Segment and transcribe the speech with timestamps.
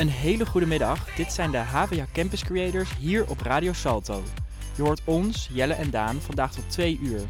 [0.00, 1.14] Een hele goede middag.
[1.14, 4.22] Dit zijn de HVA Campus Creators hier op Radio Salto.
[4.76, 7.20] Je hoort ons, Jelle en Daan, vandaag tot 2 uur.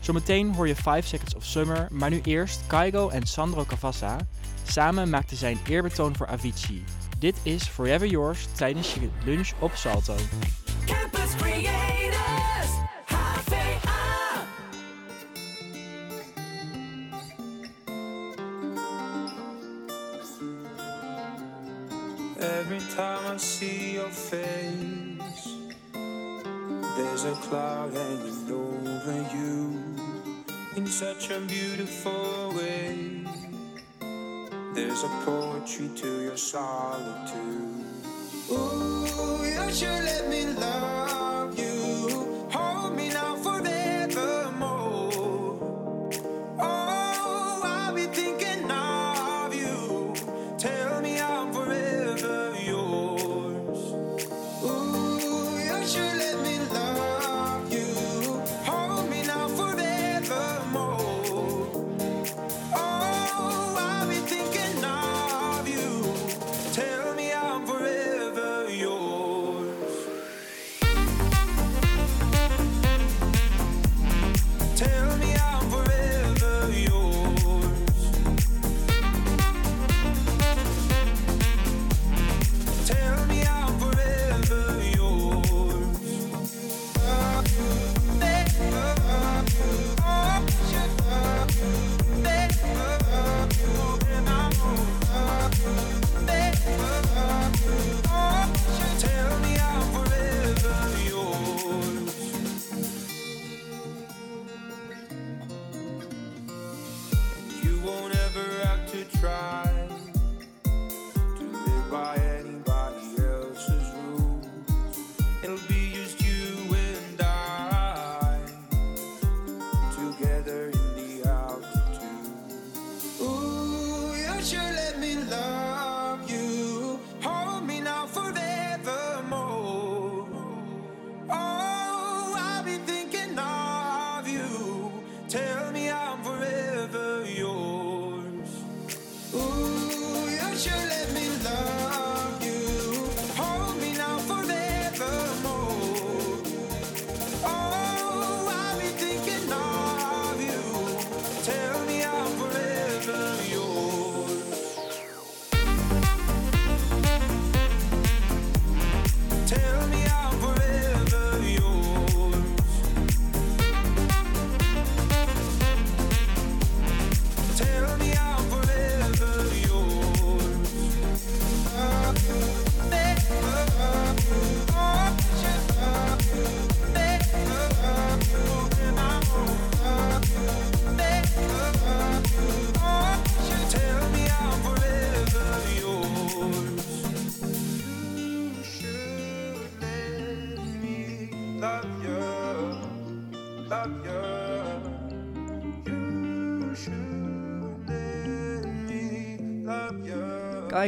[0.00, 4.16] Zometeen hoor je 5 Seconds of Summer, maar nu eerst Kaigo en Sandro Cavassa.
[4.62, 6.84] Samen maakten zij een eerbetoon voor Avicii.
[7.18, 10.14] Dit is Forever Yours tijdens je lunch op Salto.
[10.86, 12.31] Campus Creators,
[22.96, 25.48] time I see your face,
[25.94, 29.80] there's a cloud hanging over you
[30.76, 33.24] in such a beautiful way.
[34.74, 37.86] There's a poetry to your solitude.
[38.50, 41.31] Ooh, you should let me love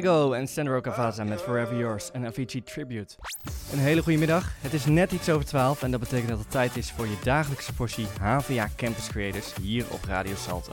[0.01, 3.15] Kaigo en Sandro Cavazza met Forever Yours en Avicii Tribute.
[3.73, 4.53] Een hele goede middag.
[4.61, 7.17] Het is net iets over 12 en dat betekent dat het tijd is voor je
[7.23, 10.73] dagelijkse portie HVA Campus Creators hier op Radio Salto.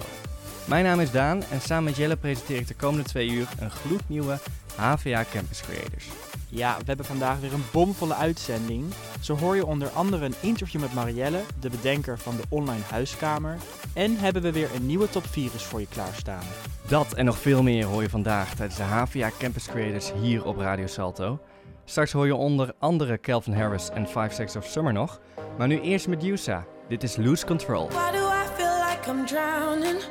[0.65, 3.71] Mijn naam is Daan en samen met Jelle presenteer ik de komende twee uur een
[3.71, 4.37] gloednieuwe
[4.75, 6.05] HVA Campus Creators.
[6.53, 8.93] Ja, we hebben vandaag weer een bomvolle uitzending.
[9.19, 13.57] Zo hoor je onder andere een interview met Marielle, de bedenker van de online huiskamer.
[13.93, 16.43] En hebben we weer een nieuwe top virus voor je klaarstaan.
[16.87, 20.57] Dat en nog veel meer hoor je vandaag tijdens de HVA Campus Creators hier op
[20.57, 21.39] Radio Salto.
[21.85, 25.19] Straks hoor je onder andere Calvin Harris en Five Seconds of Summer nog.
[25.57, 26.65] Maar nu eerst Medusa.
[26.87, 27.89] Dit is Lose Control.
[27.89, 30.01] Why do I feel like I'm drowning?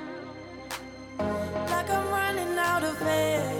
[1.66, 3.59] Like I'm running out of air.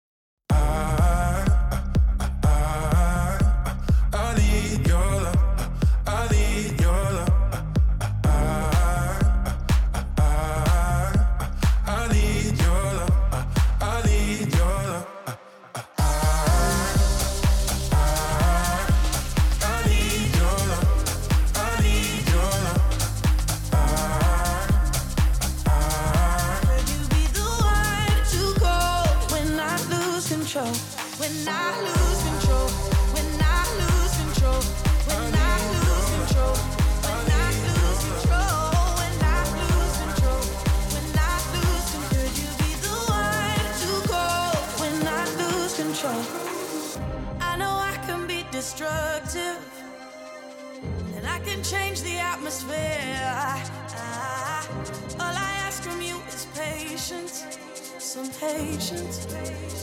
[58.57, 59.27] patience,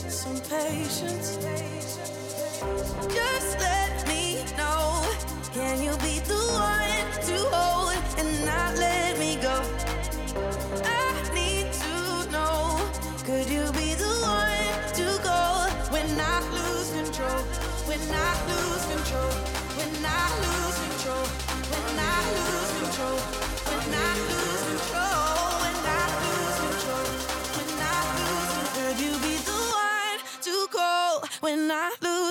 [0.07, 1.37] some patience.
[3.17, 5.03] Just let me know.
[5.53, 9.55] Can you be the one to hold and not let me go?
[10.85, 12.79] I need to know.
[13.25, 15.41] Could you be the one to go
[15.93, 17.41] when I lose control?
[17.89, 19.31] When I lose control?
[19.77, 21.25] When I lose control?
[21.71, 23.17] When I lose control?
[23.69, 24.48] When I lose control?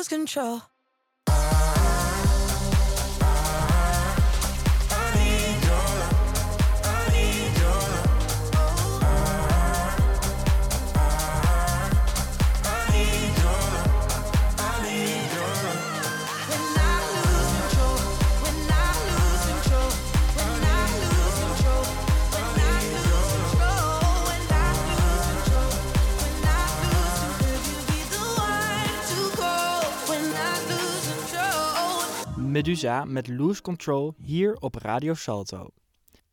[0.08, 0.62] Control?
[32.58, 35.68] Medusa met Lose Control hier op Radio Salto.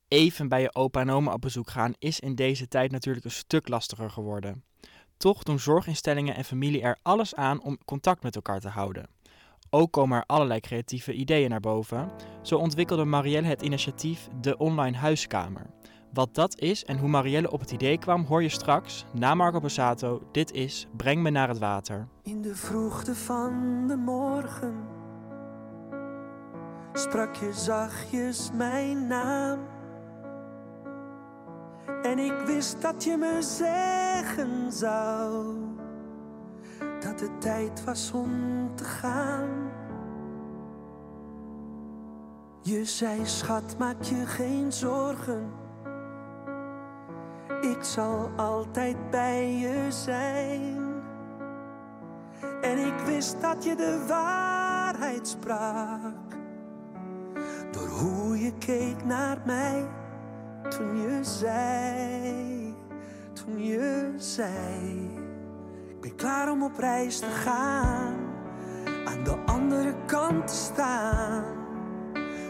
[0.07, 3.31] Even bij je opa en oma op bezoek gaan is in deze tijd natuurlijk een
[3.31, 4.63] stuk lastiger geworden.
[5.17, 9.09] Toch doen zorginstellingen en familie er alles aan om contact met elkaar te houden.
[9.69, 12.11] Ook komen er allerlei creatieve ideeën naar boven.
[12.41, 15.69] Zo ontwikkelde Marielle het initiatief De Online Huiskamer.
[16.13, 19.59] Wat dat is en hoe Marielle op het idee kwam hoor je straks na Marco
[19.59, 20.21] Passato.
[20.31, 22.07] Dit is Breng me naar het water.
[22.23, 24.94] In de vroegte van de morgen
[26.97, 29.59] sprak je zachtjes mijn naam.
[32.01, 35.55] En ik wist dat je me zeggen zou
[36.99, 38.31] dat het tijd was om
[38.75, 39.49] te gaan.
[42.61, 45.51] Je zei, schat, maak je geen zorgen.
[47.61, 51.03] Ik zal altijd bij je zijn.
[52.61, 56.14] En ik wist dat je de waarheid sprak.
[57.71, 59.85] Door hoe je keek naar mij
[60.69, 62.75] toen je zei,
[63.33, 65.09] toen je zei.
[65.87, 68.15] Ik ben klaar om op reis te gaan,
[69.05, 71.43] aan de andere kant te staan.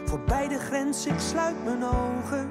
[0.04, 2.50] Voorbij de grens, ik sluit mijn ogen.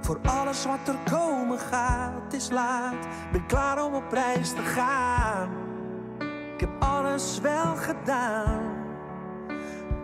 [0.00, 3.04] Voor alles wat er komen gaat, is laat.
[3.04, 5.48] Ik ben klaar om op reis te gaan.
[6.54, 8.73] Ik heb alles wel gedaan.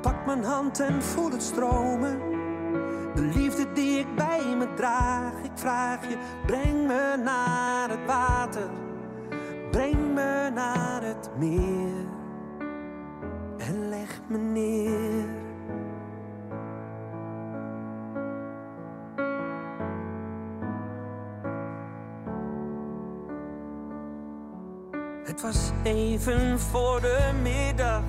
[0.00, 2.18] Pak mijn hand en voel het stromen.
[3.14, 5.32] De liefde die ik bij me draag.
[5.42, 6.16] Ik vraag je,
[6.46, 8.70] breng me naar het water.
[9.70, 12.06] Breng me naar het meer.
[13.58, 15.38] En leg me neer.
[25.24, 28.02] Het was even voor de middag.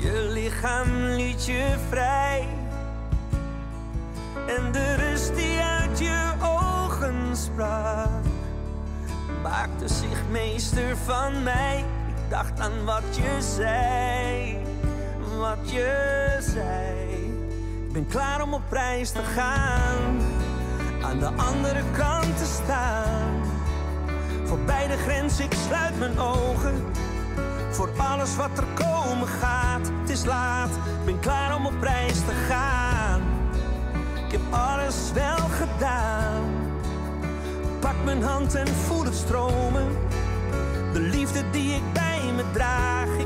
[0.00, 2.48] Je lichaam liet je vrij.
[4.46, 8.24] En de rust die uit je ogen sprak,
[9.42, 11.84] maakte zich meester van mij.
[12.08, 14.56] Ik dacht aan wat je zei,
[15.38, 16.96] wat je zei.
[17.86, 20.18] Ik ben klaar om op reis te gaan,
[21.02, 23.42] aan de andere kant te staan.
[24.44, 26.84] Voorbij de grens, ik sluit mijn ogen.
[27.70, 28.64] Voor alles wat er
[29.40, 30.70] gaat, het is laat.
[31.04, 33.22] Ben klaar om op reis te gaan.
[34.26, 36.44] Ik heb alles wel gedaan.
[37.80, 39.86] Pak mijn hand en voel het stromen.
[40.92, 43.25] De liefde die ik bij me draag.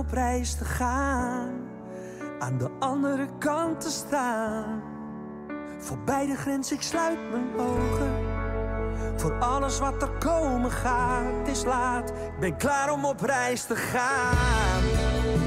[0.00, 1.68] Op reis te gaan,
[2.38, 4.82] aan de andere kant te staan.
[5.78, 8.12] Voorbij de grens, ik sluit mijn ogen.
[9.16, 12.10] Voor alles wat er komen gaat, is laat.
[12.10, 14.82] Ik ben klaar om op reis te gaan.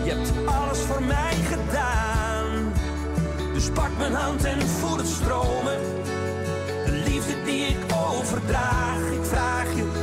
[0.03, 2.73] Je hebt alles voor mij gedaan.
[3.53, 5.79] Dus pak mijn hand en voel het stromen.
[6.85, 7.77] De liefde die ik
[8.09, 9.11] overdraag.
[9.11, 10.02] Ik vraag je,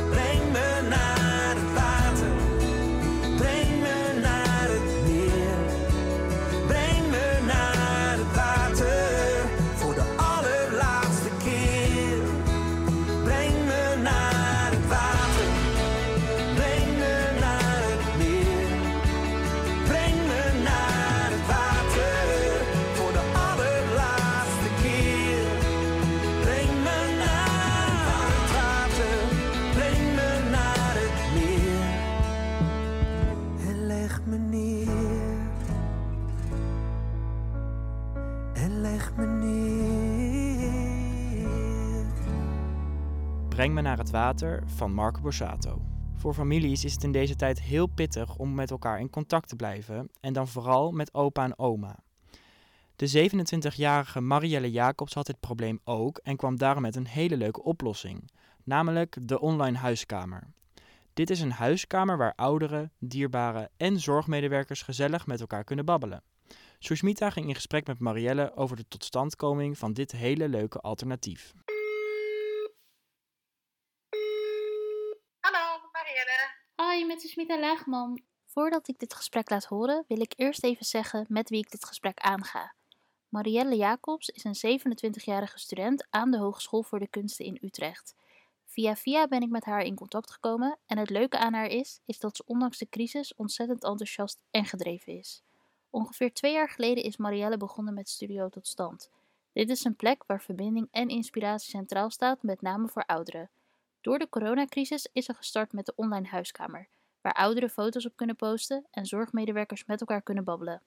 [43.61, 45.81] Breng me naar het water van Marco Borsato.
[46.15, 49.55] Voor families is het in deze tijd heel pittig om met elkaar in contact te
[49.55, 51.99] blijven en dan vooral met opa en oma.
[52.95, 57.63] De 27-jarige Marielle Jacobs had dit probleem ook en kwam daarom met een hele leuke
[57.63, 58.31] oplossing,
[58.63, 60.47] namelijk de online huiskamer.
[61.13, 66.23] Dit is een huiskamer waar ouderen, dierbaren en zorgmedewerkers gezellig met elkaar kunnen babbelen.
[66.79, 71.53] Sushmita ging in gesprek met Marielle over de totstandkoming van dit hele leuke alternatief.
[76.81, 78.21] Hoi, met Smita Laagman.
[78.45, 81.85] Voordat ik dit gesprek laat horen, wil ik eerst even zeggen met wie ik dit
[81.85, 82.73] gesprek aanga.
[83.29, 88.15] Marielle Jacobs is een 27-jarige student aan de Hogeschool voor de Kunsten in Utrecht.
[88.65, 91.99] Via via ben ik met haar in contact gekomen en het leuke aan haar is,
[92.05, 95.43] is dat ze ondanks de crisis ontzettend enthousiast en gedreven is.
[95.89, 99.09] Ongeveer twee jaar geleden is Marielle begonnen met Studio Tot Stand.
[99.53, 103.49] Dit is een plek waar verbinding en inspiratie centraal staat, met name voor ouderen.
[104.01, 106.89] Door de coronacrisis is ze gestart met de online huiskamer,
[107.21, 110.83] waar ouderen foto's op kunnen posten en zorgmedewerkers met elkaar kunnen babbelen.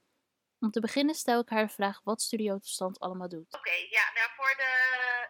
[0.61, 3.55] Om te beginnen stel ik haar de vraag wat Studio Tot Stand allemaal doet.
[3.55, 4.73] Oké, ja, nou voor de,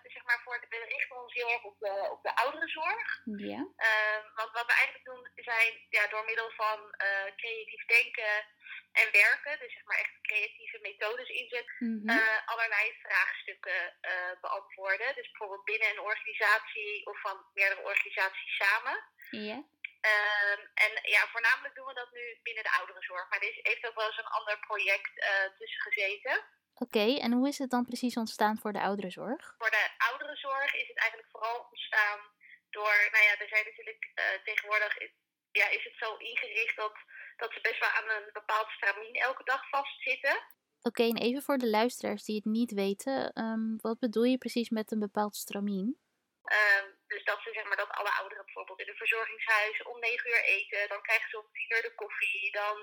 [0.02, 3.20] zeg maar voor de, we richten ons heel erg op de, op de ouderenzorg.
[3.24, 3.60] Ja.
[3.76, 8.32] Ehm, want wat we eigenlijk doen zijn ja, door middel van eh, creatief denken
[9.00, 12.08] en werken, dus zeg maar echt creatieve methodes inzetten, Mhm.
[12.08, 15.14] eh, allerlei vraagstukken eh, beantwoorden.
[15.14, 18.96] Dus bijvoorbeeld binnen een organisatie of van meerdere organisaties samen.
[19.30, 19.58] ja.
[20.12, 23.28] Ehm, en ja, voornamelijk doen we dat nu binnen de ouderenzorg.
[23.30, 26.44] Maar er heeft ook wel eens een ander project eh, tussen gezeten.
[26.74, 29.54] Oké, en hoe is het dan precies ontstaan voor de ouderenzorg?
[29.58, 32.20] Voor de ouderenzorg is het eigenlijk vooral ontstaan
[32.70, 34.04] door, nou ja, er zijn natuurlijk
[34.44, 34.98] tegenwoordig,
[35.52, 36.94] ja, is het zo ingericht dat,
[37.36, 40.36] dat ze best wel aan een bepaald stramien elke dag vastzitten.
[40.82, 44.68] Oké, en even voor de luisteraars die het niet weten, ehm, wat bedoel je precies
[44.68, 45.98] met een bepaald stramien?
[46.44, 50.30] Ehm, dus dat ze zeg maar dat alle ouderen bijvoorbeeld in een verzorgingshuis om 9
[50.30, 52.76] uur eten, dan krijgen ze om 10 uur de koffie, dan,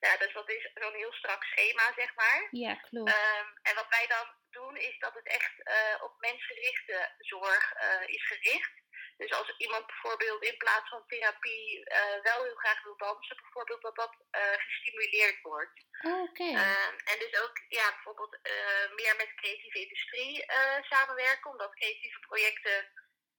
[0.00, 2.48] ja, dus dat is zo'n heel strak schema, zeg maar.
[2.50, 3.10] Ja, klopt.
[3.10, 8.08] Ehm, en wat wij dan doen is dat het echt eh, op mensgerichte zorg eh,
[8.08, 8.81] is gericht.
[9.16, 13.82] Dus als iemand bijvoorbeeld in plaats van therapie eh, wel heel graag wil dansen, bijvoorbeeld
[13.82, 15.86] dat dat eh, gestimuleerd wordt.
[16.02, 16.44] Oké.
[16.44, 20.44] Ehm, en dus ook ja, bijvoorbeeld eh, meer met creatieve industrie
[20.80, 22.90] samenwerken, omdat creatieve projecten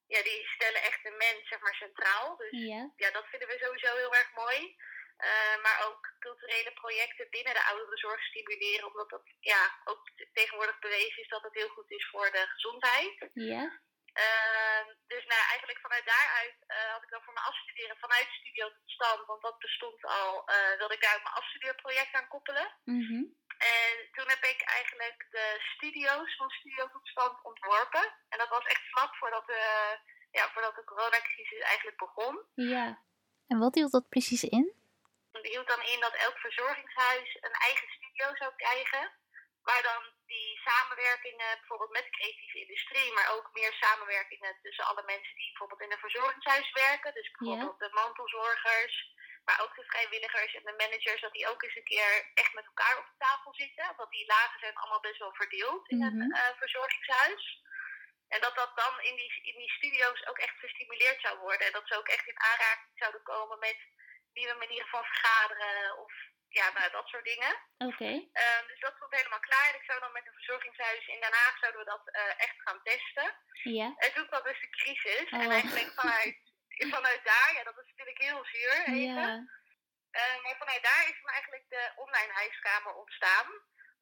[0.07, 2.37] ja, die stellen echt de mens zeg maar, centraal.
[2.37, 2.91] Dus ja.
[2.95, 4.75] ja, dat vinden we sowieso heel erg mooi.
[5.17, 11.21] Eh, maar ook culturele projecten binnen de ouderenzorg stimuleren, omdat dat ja, ook tegenwoordig bewezen
[11.21, 13.29] is dat het heel goed is voor de gezondheid.
[13.33, 13.81] Ja.
[14.13, 18.65] Ehm, dus nou, eigenlijk vanuit daaruit eh, had ik dan voor mijn afstuderen vanuit Studio
[18.67, 22.67] tot Stand, want dat bestond al, eh, wilde ik daar ook mijn afstudeerproject aan koppelen.
[22.84, 23.24] Mhm.
[23.58, 28.05] En toen heb ik eigenlijk de studio's van Studio tot Stand ontworpen.
[28.29, 29.62] En dat was echt vlak voordat de,
[30.32, 32.46] ja, voordat de coronacrisis eigenlijk begon.
[32.55, 33.00] Ja.
[33.48, 34.74] En wat hield dat precies in?
[35.32, 39.12] Dat hield dan in dat elk verzorgingshuis een eigen studio zou krijgen.
[39.63, 45.03] Waar dan die samenwerkingen, bijvoorbeeld met de creatieve industrie, maar ook meer samenwerkingen tussen alle
[45.05, 47.13] mensen die bijvoorbeeld in een verzorgingshuis werken.
[47.13, 48.96] Dus bijvoorbeeld de mantelzorgers,
[49.46, 52.65] maar ook de vrijwilligers en de managers, dat die ook eens een keer echt met
[52.65, 53.93] elkaar op de tafel zitten.
[53.98, 56.05] Want die lagen zijn allemaal best wel verdeeld in Mhm.
[56.22, 57.62] een eh, verzorgingshuis.
[58.27, 61.67] En dat dat dan in die, in die studio's ook echt gestimuleerd zou worden.
[61.67, 63.77] En dat ze ook echt in aanraking zouden komen met
[64.33, 66.11] nieuwe manieren van vergaderen of
[66.59, 67.53] ja, nou, dat soort dingen.
[67.77, 68.11] Oké.
[68.41, 69.67] Ehm, dus dat stond helemaal klaar.
[69.69, 72.57] En ik zou dan met een verzorgingshuis in Den Haag zouden we dat eh, echt
[72.65, 73.35] gaan testen.
[73.79, 73.93] Ja.
[73.97, 75.29] En toen kwam dus de crisis.
[75.29, 75.51] En Oh.
[75.53, 76.37] eigenlijk vanuit,
[76.95, 78.99] vanuit daar, ja, dat is natuurlijk heel zuur even.
[79.01, 79.45] Ja.
[80.11, 83.47] Eh, maar vanuit daar is dan eigenlijk de online huiskamer ontstaan.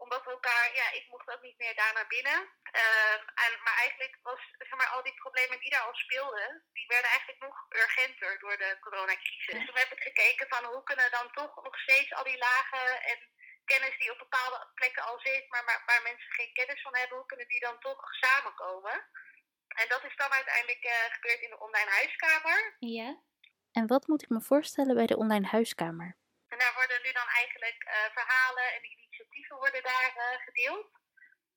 [0.03, 2.39] Omdat we elkaar, ja, ik mocht ook niet meer daar naar binnen.
[2.81, 6.88] Ehm, en, maar eigenlijk was, zeg maar, al die problemen die daar al speelden, die
[6.88, 9.53] werden eigenlijk nog urgenter door de coronacrisis.
[9.53, 13.01] Dus toen heb ik gekeken van hoe kunnen dan toch nog steeds al die lagen
[13.12, 13.20] en
[13.65, 17.17] kennis die op bepaalde plekken al zit, maar, maar waar mensen geen kennis van hebben,
[17.17, 19.10] hoe kunnen die dan toch samenkomen?
[19.67, 22.75] En dat is dan uiteindelijk eh, gebeurd in de online huiskamer.
[22.79, 23.22] Ja.
[23.72, 26.17] En wat moet ik me voorstellen bij de online huiskamer?
[26.48, 28.81] En daar worden nu dan eigenlijk eh, verhalen en
[29.51, 30.88] initiatieven worden daar eh, gedeeld.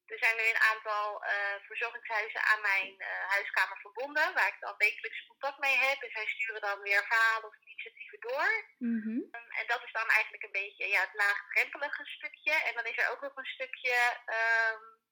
[0.07, 4.75] Er zijn nu een aantal eh, verzorgingshuizen aan mijn eh, huiskamer verbonden, waar ik dan
[4.77, 6.03] wekelijks contact mee heb.
[6.03, 8.49] En zij sturen dan weer verhalen of initiatieven door.
[8.79, 9.19] Mhm.
[9.59, 12.53] En dat is dan eigenlijk een beetje ja, het laagdrempelige stukje.
[12.53, 15.04] En dan is er ook nog een stukje ehm, eh,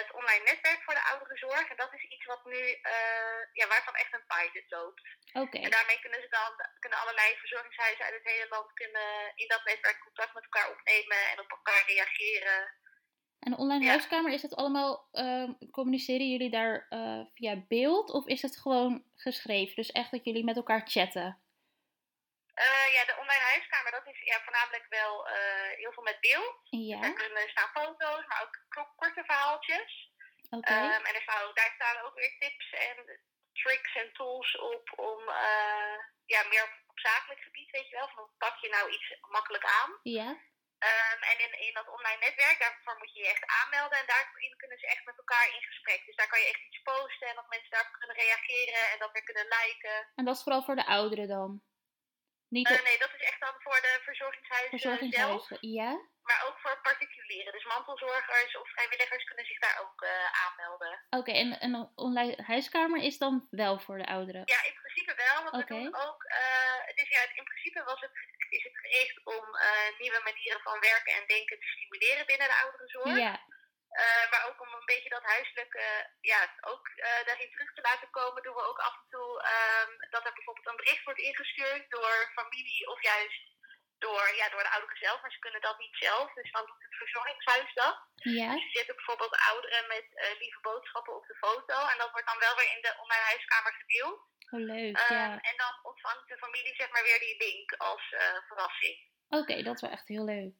[0.00, 1.66] het online netwerk voor de ouderenzorg.
[1.70, 2.60] En dat is iets wat nu,
[2.92, 5.02] eh, ja, waarvan echt een pilot loopt.
[5.32, 5.58] Oké.
[5.58, 9.64] En daarmee kunnen ze dan kunnen allerlei verzorgingshuizen uit het hele land kunnen in dat
[9.64, 12.80] netwerk contact met elkaar opnemen en op elkaar reageren.
[13.38, 13.90] En de online Ja.
[13.90, 19.04] huiskamer, is het allemaal, ehm, communiceren jullie daar eh, via beeld of is het gewoon
[19.14, 19.74] geschreven?
[19.74, 21.41] Dus echt dat jullie met elkaar chatten?
[22.54, 26.56] Eh, ja, de online huiskamer, dat is ja, voornamelijk wel eh, heel veel met beeld.
[26.70, 30.10] Ja, Daar kunnen staan foto's, maar ook ko- korte verhaaltjes.
[30.50, 33.20] Ehm, en er staan, daar staan ook weer tips en
[33.52, 38.08] tricks en tools op om eh, ja, meer op, op zakelijk gebied, weet je wel.
[38.08, 39.98] Van hoe pak je nou iets makkelijk aan.
[40.02, 40.38] Ja,
[40.90, 43.98] Ehm, en in, in dat online netwerk, daarvoor moet je je echt aanmelden.
[43.98, 46.06] En daarin kunnen ze echt met elkaar in gesprek.
[46.06, 49.12] Dus daar kan je echt iets posten en dat mensen daarop kunnen reageren en dat
[49.12, 50.08] weer kunnen liken.
[50.14, 51.62] en dat is vooral voor de ouderen dan?
[52.56, 54.98] Niet nee, dat is echt dan voor de verzorgingshuizen zelf.
[54.98, 55.58] verzorgingshuizen?
[55.60, 55.90] Ja?
[56.28, 57.52] Maar ook voor particulieren.
[57.52, 60.92] Dus mantelzorgers of vrijwilligers kunnen zich daar ook eh, aanmelden.
[61.10, 64.42] Oké, en en een online huiskamer is dan wel voor de ouderen?
[64.44, 65.42] Ja, in principe wel.
[65.44, 65.74] Want Oké.
[65.74, 66.22] we doen ook.
[66.90, 68.14] het is, ja, in principe was het,
[68.58, 72.60] is het gericht om eh, nieuwe manieren van werken en denken te stimuleren binnen de
[72.62, 73.18] ouderenzorg.
[73.18, 73.40] Ja,
[73.92, 75.84] Eh, maar ook om een beetje dat huiselijke,
[76.20, 79.90] ja, ook eh, daarin terug te laten komen, doen we ook af en toe ehm,
[80.10, 83.42] dat er bijvoorbeeld een bericht wordt ingestuurd door familie of juist
[83.98, 85.20] door, ja, door de ouderen zelf.
[85.20, 87.96] Maar ze kunnen dat niet zelf, dus dan doet het verzorgingshuis dat.
[88.14, 91.76] ja, Dus je zet bijvoorbeeld ouderen met eh, lieve boodschappen op de foto.
[91.92, 94.18] En dat wordt dan wel weer in de online huiskamer gedeeld.
[94.54, 95.40] oh leuk, Ehm, ja.
[95.50, 98.04] En dan ontvangt de familie zeg maar weer die link als
[98.48, 98.96] verrassing.
[99.28, 100.56] Oké, dat is wel echt heel leuk.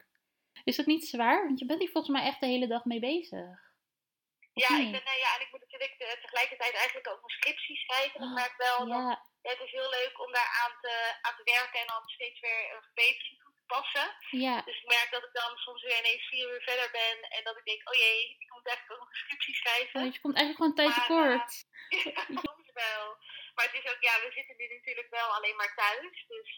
[0.65, 1.45] Is dat niet zwaar?
[1.47, 3.49] Want je bent hier volgens mij echt de hele dag mee bezig.
[4.55, 4.87] Of Ja, niet?
[4.87, 8.21] ik ben, eh, ja, en ik moet natuurlijk eh, tegelijkertijd eigenlijk ook mijn scriptie schrijven.
[8.21, 10.95] En ik merk wel dat Ja, het is heel leuk om daar aan te,
[11.27, 14.07] aan te werken en dan steeds weer een verbetering toe te passen.
[14.47, 17.43] ja, Dus ik merk dat ik dan soms weer ineens vier uur verder ben en
[17.45, 20.01] dat ik denk, oh jee, ik moet eigenlijk ook nog een scriptie schrijven.
[20.01, 21.51] want je komt eigenlijk gewoon tijd tekort.
[22.15, 23.05] Ja, soms wel.
[23.55, 26.25] Maar het is ook, ja, we zitten nu natuurlijk wel alleen maar thuis.
[26.35, 26.49] Dus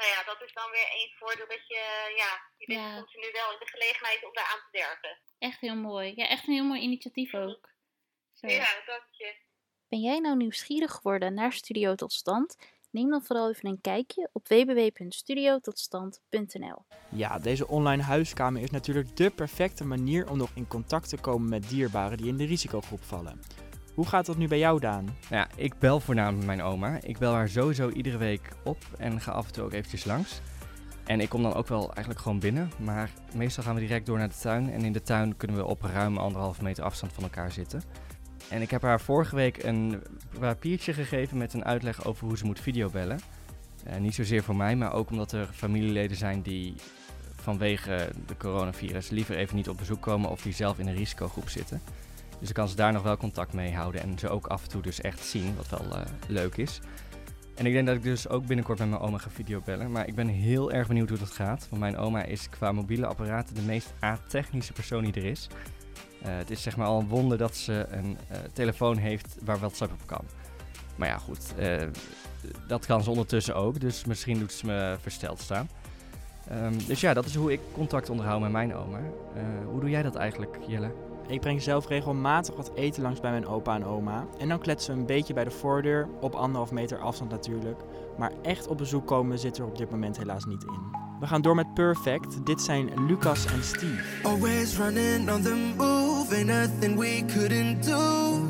[0.00, 1.82] nou ja, dat is dan weer één voordeel dat je,
[2.22, 2.94] ja, je bent Ja.
[3.00, 5.12] continu wel in de gelegenheid om daar aan te werken.
[5.38, 6.12] Echt heel mooi.
[6.16, 7.68] Ja, echt een heel mooi initiatief ook.
[8.32, 8.46] Zo.
[8.46, 9.34] Ja, dank je.
[9.88, 12.56] Ben jij nou nieuwsgierig geworden naar Studio Tot Stand?
[12.90, 16.84] Neem dan vooral even een kijkje op www.studiototstand.nl.
[17.10, 21.48] Ja, deze online huiskamer is natuurlijk de perfecte manier om nog in contact te komen
[21.48, 23.40] met dierbaren die in de risicogroep vallen.
[24.00, 25.04] Hoe gaat dat nu bij jou, Daan?
[25.04, 26.98] Nou ja, ik bel voornamelijk mijn oma.
[27.02, 30.40] Ik bel haar sowieso iedere week op en ga af en toe ook eventjes langs.
[31.04, 32.70] En ik kom dan ook wel eigenlijk gewoon binnen.
[32.78, 34.72] Maar meestal gaan we direct door naar de tuin.
[34.72, 37.82] En in de tuin kunnen we op ruim anderhalve meter afstand van elkaar zitten.
[38.48, 40.02] En ik heb haar vorige week een
[40.38, 43.18] papiertje gegeven met een uitleg over hoe ze moet videobellen.
[43.84, 46.74] Eh, niet zozeer voor mij, maar ook omdat er familieleden zijn die
[47.34, 51.48] vanwege de coronavirus liever even niet op bezoek komen of die zelf in een risicogroep
[51.48, 51.80] zitten.
[52.40, 54.68] Dus ik kan ze daar nog wel contact mee houden en ze ook af en
[54.68, 56.80] toe dus echt zien, wat wel eh, leuk is.
[57.54, 59.92] En ik denk dat ik dus ook binnenkort met mijn oma ga videobellen.
[59.92, 61.66] Maar ik ben heel erg benieuwd hoe dat gaat.
[61.70, 65.46] Want mijn oma is qua mobiele apparaten de meest a-technische persoon die er is.
[66.22, 69.58] Eh, het is zeg maar al een wonder dat ze een eh, telefoon heeft waar
[69.58, 70.24] WhatsApp op kan.
[70.96, 71.54] Maar ja, goed.
[72.66, 73.80] dat kan ze ondertussen ook.
[73.80, 75.68] Dus misschien doet ze me versteld staan.
[76.48, 79.00] Ehm, dus ja, dat is hoe ik contact onderhoud met mijn oma.
[79.64, 81.09] Hoe doe jij dat eigenlijk, Jelle?
[81.30, 84.26] Ik breng zelf regelmatig wat eten langs bij mijn opa en oma.
[84.38, 87.80] En dan kletsen we een beetje bij de voordeur, op anderhalf meter afstand natuurlijk.
[88.18, 91.08] Maar echt op bezoek komen zit er op dit moment helaas niet in.
[91.20, 92.46] We gaan door met Perfect.
[92.46, 94.02] Dit zijn Lucas en Steve.
[94.22, 98.40] Always running on the move, ain't nothing we couldn't do.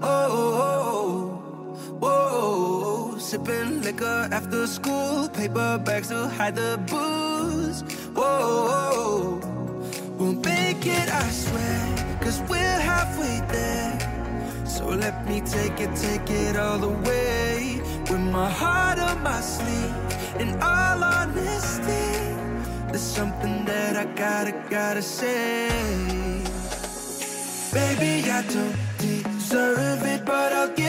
[0.00, 0.34] Oh,
[0.80, 7.84] oh, oh, sipping liquor after school, paper to hide the booze.
[8.14, 9.03] Oh,
[14.84, 17.80] So let me take it, take it all the way.
[18.10, 19.94] With my heart on my sleeve,
[20.38, 22.10] in all honesty,
[22.88, 25.70] there's something that I gotta, gotta say.
[27.72, 30.83] Baby, I don't deserve it, but I'll give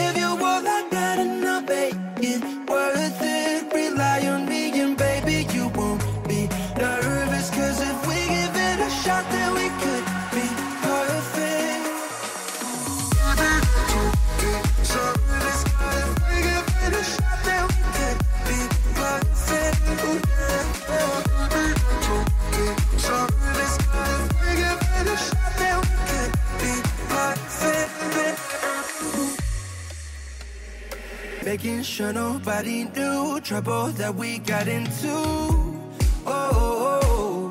[31.56, 35.08] Making sure nobody knew trouble that we got into.
[35.08, 35.80] Oh,
[36.26, 37.50] oh,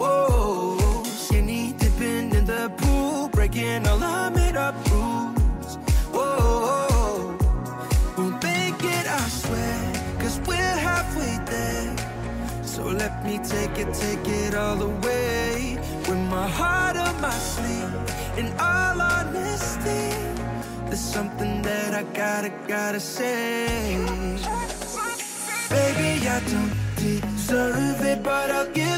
[0.00, 1.04] oh.
[1.04, 5.78] Skinny dipping in the pool, breaking all our made up rules.
[6.12, 8.14] Oh, oh, oh.
[8.18, 12.64] we'll make it, I swear, cause we're halfway there.
[12.64, 15.78] So let me take it, take it all the way.
[16.08, 17.94] With my heart on my sleeve,
[18.36, 20.29] in all honesty,
[21.00, 23.96] there's something that I gotta, gotta say.
[25.68, 28.89] Baby, I don't deserve it, but I'll give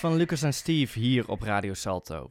[0.00, 2.30] van Lucas en Steve hier op Radio Salto.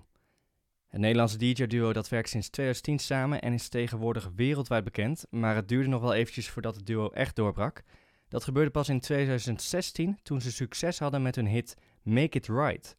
[0.87, 5.67] Het Nederlandse DJ-duo dat werkt sinds 2010 samen en is tegenwoordig wereldwijd bekend, maar het
[5.67, 7.83] duurde nog wel eventjes voordat het duo echt doorbrak.
[8.27, 12.95] Dat gebeurde pas in 2016 toen ze succes hadden met hun hit Make It Right.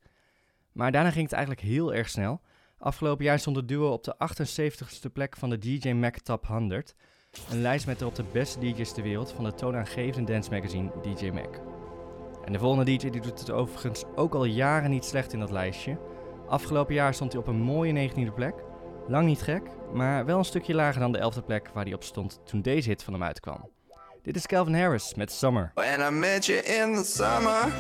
[0.72, 2.40] Maar daarna ging het eigenlijk heel erg snel.
[2.78, 6.94] Afgelopen jaar stond het duo op de 78ste plek van de DJ Mac Top 100,
[7.50, 11.30] een lijst met erop de beste DJ's ter wereld van de toonaangevende dance magazine DJ
[11.30, 11.80] Mac.
[12.44, 15.50] En de volgende DJ die doet het overigens ook al jaren niet slecht in dat
[15.50, 15.98] lijstje.
[16.48, 18.55] Afgelopen jaar stond hij op een mooie 19e plek.
[19.09, 22.03] Lang niet gek, maar wel een stukje lager dan de 11e plek waar hij op
[22.03, 23.68] stond toen deze hit van hem uitkwam.
[24.22, 25.72] Dit is Calvin Harris met Summer.
[25.74, 27.72] In the summer,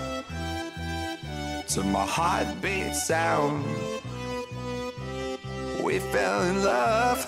[1.66, 3.64] to my sound,
[5.84, 7.26] we fell in love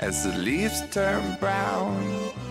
[0.00, 2.41] as the leaves turn brown.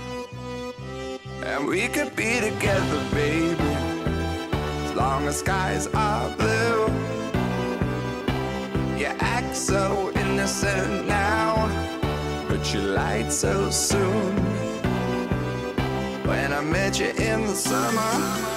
[1.43, 3.73] And we could be together, baby,
[4.85, 6.85] as long as skies are blue.
[8.97, 11.67] You act so innocent now,
[12.47, 14.35] but you lied so soon.
[16.25, 18.50] When I met you in the summer.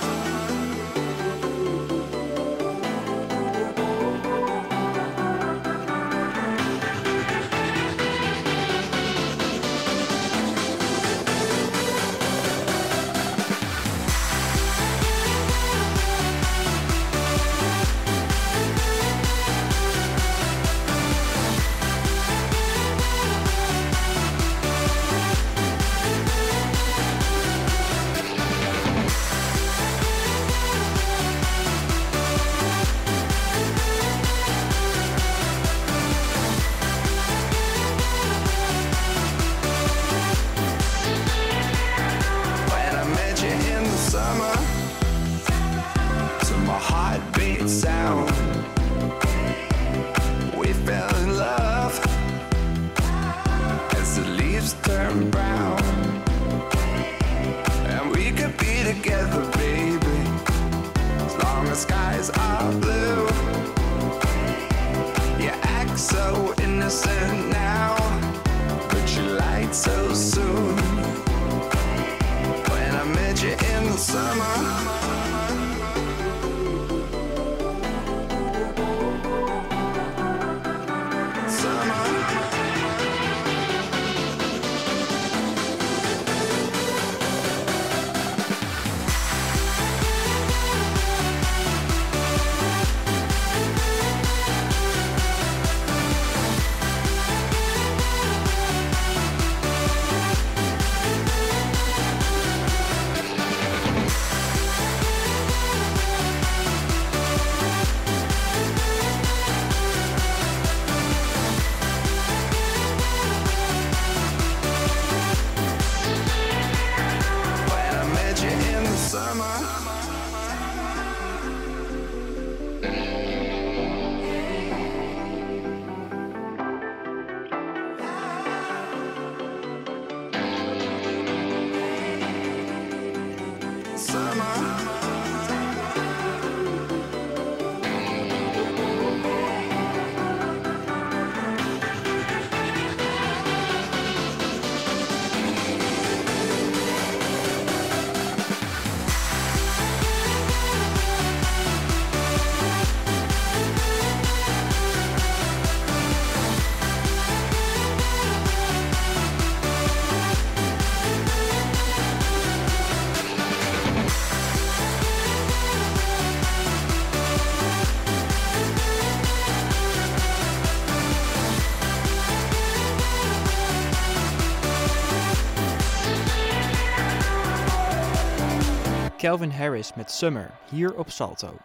[179.24, 181.56] Calvin Harris met Summer hier op Salto.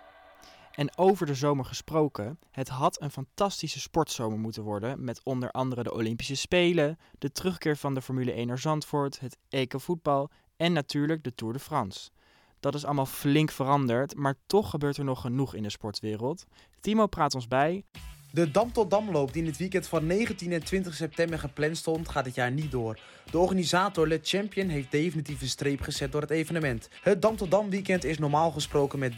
[0.71, 5.83] En over de zomer gesproken, het had een fantastische sportzomer moeten worden met onder andere
[5.83, 10.73] de Olympische Spelen, de terugkeer van de Formule 1 naar Zandvoort, het EK voetbal en
[10.73, 12.09] natuurlijk de Tour de France.
[12.59, 16.45] Dat is allemaal flink veranderd, maar toch gebeurt er nog genoeg in de sportwereld.
[16.79, 17.83] Timo praat ons bij.
[18.31, 22.09] De Dam tot Damloop die in het weekend van 19 en 20 september gepland stond,
[22.09, 22.99] gaat dit jaar niet door.
[23.31, 26.89] De organisator Le Champion heeft definitief een streep gezet door het evenement.
[27.01, 29.13] Het Dam weekend is normaal gesproken met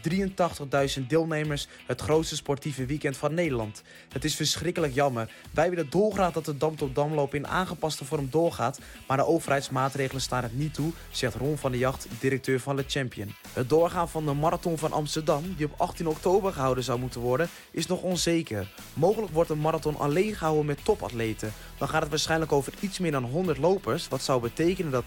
[0.98, 3.82] 83.000 deelnemers het grootste sportieve weekend van Nederland.
[4.08, 5.30] Het is verschrikkelijk jammer.
[5.50, 10.42] Wij willen dolgraag dat de Dam Damloop in aangepaste vorm doorgaat, maar de overheidsmaatregelen staan
[10.42, 13.34] het niet toe, zegt Ron van der Jacht, directeur van Le Champion.
[13.52, 17.48] Het doorgaan van de Marathon van Amsterdam, die op 18 oktober gehouden zou moeten worden,
[17.70, 18.72] is nog onzeker.
[18.94, 21.52] Mogelijk wordt een marathon alleen gehouden met topatleten.
[21.78, 25.04] Dan gaat het waarschijnlijk over iets meer dan 100 lopers, wat zou betekenen dat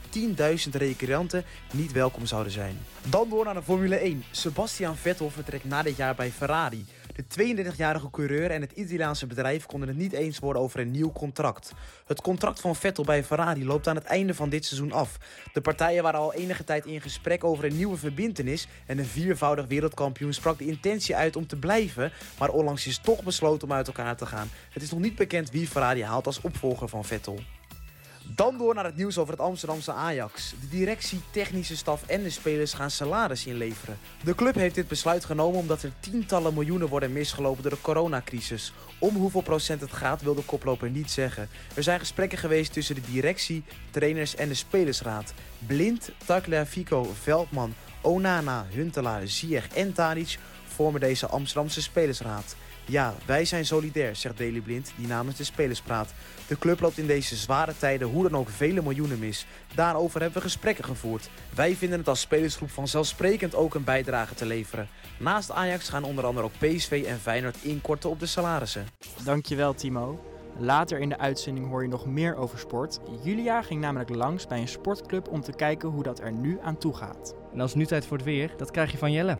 [0.65, 2.77] 10.000 recreanten niet welkom zouden zijn.
[3.10, 4.23] Dan door naar de Formule 1.
[4.31, 6.86] Sebastian Vettel vertrekt na dit jaar bij Ferrari.
[7.15, 11.12] De 32-jarige coureur en het Italiaanse bedrijf konden het niet eens worden over een nieuw
[11.12, 11.71] contract.
[12.05, 15.17] Het contract van Vettel bij Ferrari loopt aan het einde van dit seizoen af.
[15.53, 19.65] De partijen waren al enige tijd in gesprek over een nieuwe verbintenis en een viervoudig
[19.67, 23.88] wereldkampioen sprak de intentie uit om te blijven, maar onlangs is toch besloten om uit
[23.88, 24.49] elkaar te gaan.
[24.69, 27.39] Het is nog niet bekend wie Ferrari haalt als opvolger van Vettel.
[28.27, 30.53] Dan door naar het nieuws over het Amsterdamse Ajax.
[30.61, 33.97] De directie, technische staf en de spelers gaan salaris inleveren.
[34.23, 38.73] De club heeft dit besluit genomen omdat er tientallen miljoenen worden misgelopen door de coronacrisis.
[38.99, 41.49] Om hoeveel procent het gaat wil de koploper niet zeggen.
[41.73, 45.33] Er zijn gesprekken geweest tussen de directie, trainers en de spelersraad.
[45.67, 50.38] Blind, Tagliafico, Veldman, Onana, Huntelaar, Ziyech en Tadic
[50.75, 52.55] vormen deze Amsterdamse spelersraad.
[52.85, 56.13] Ja, wij zijn solidair, zegt Daley Blind, die namens de spelers praat.
[56.47, 59.45] De club loopt in deze zware tijden hoe dan ook vele miljoenen mis.
[59.75, 61.29] Daarover hebben we gesprekken gevoerd.
[61.55, 64.88] Wij vinden het als spelersgroep vanzelfsprekend ook een bijdrage te leveren.
[65.19, 68.88] Naast Ajax gaan onder andere ook PSV en Feyenoord inkorten op de salarissen.
[69.23, 70.33] Dankjewel Timo.
[70.57, 72.99] Later in de uitzending hoor je nog meer over sport.
[73.23, 76.77] Julia ging namelijk langs bij een sportclub om te kijken hoe dat er nu aan
[76.77, 77.35] toe gaat.
[77.53, 79.38] En als nu tijd voor het weer, dat krijg je van Jelle.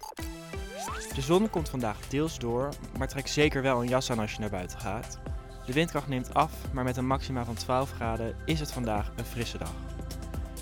[1.16, 4.40] De zon komt vandaag deels door, maar trek zeker wel een jas aan als je
[4.40, 5.20] naar buiten gaat.
[5.66, 9.26] De windkracht neemt af, maar met een maxima van 12 graden is het vandaag een
[9.26, 9.74] frisse dag.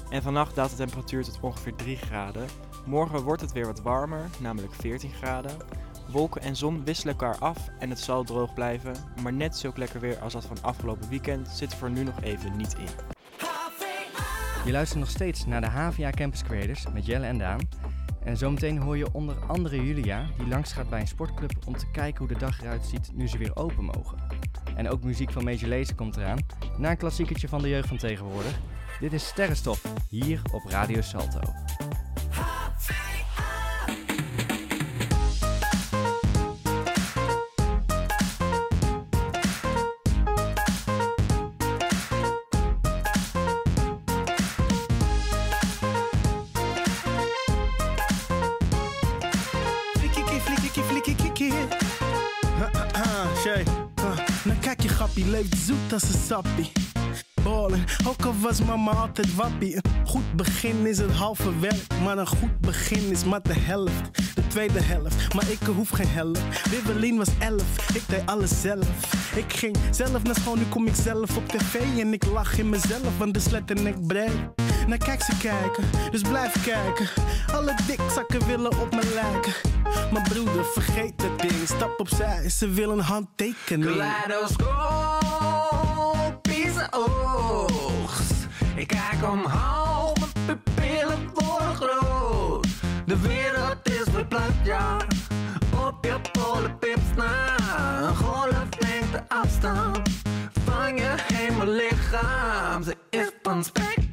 [0.09, 2.47] En vannacht daalt de temperatuur tot ongeveer 3 graden.
[2.85, 5.57] Morgen wordt het weer wat warmer, namelijk 14 graden.
[6.07, 9.99] Wolken en zon wisselen elkaar af en het zal droog blijven, maar net zo lekker
[9.99, 13.11] weer als dat van afgelopen weekend zit er voor nu nog even niet in.
[14.65, 17.59] Je luistert nog steeds naar de HVA Campus Creators met Jelle en Daan.
[18.25, 21.91] En zometeen hoor je onder andere Julia, die langs gaat bij een sportclub om te
[21.91, 24.17] kijken hoe de dag eruit ziet nu ze weer open mogen.
[24.75, 26.39] En ook muziek van Major Lazer komt eraan,
[26.77, 28.59] na een klassiekertje van de jeugd van tegenwoordig.
[28.99, 31.39] Dit is Sterrenstof, hier op Radio Salto.
[55.13, 56.71] Grappie, leeft zoet als een sappie.
[57.43, 59.75] Ballen, ook al was mama altijd wappie.
[59.75, 64.35] Een goed begin is het halve werk, maar een goed begin is maar de helft.
[64.35, 66.69] De tweede helft, maar ik hoef geen helft.
[66.69, 68.87] Wibbelin was elf, ik deed alles zelf.
[69.35, 71.99] Ik ging zelf naar school, nu kom ik zelf op tv.
[71.99, 74.31] En ik lach in mezelf, want de sletternek breed.
[74.87, 77.07] Nou kijk ze kijken, dus blijf kijken.
[77.53, 79.53] Alle dikzakken willen op me lijken.
[80.11, 81.53] Maar broeder, vergeet dat ding.
[81.65, 83.97] Stap opzij, ze willen handtekening.
[83.97, 88.33] Kaleidoscopische oogst.
[88.75, 90.13] Ik kijk omhoog,
[90.45, 92.67] mijn pupillen worden groot.
[93.05, 94.97] De wereld is verplaatst, ja.
[95.87, 97.55] Op je polenpips na.
[98.07, 100.09] Een golf neemt afstand
[100.65, 102.83] van je hemellichaam.
[102.83, 104.12] Ze is van spectrale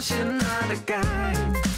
[0.00, 1.68] als je naar de kijkt.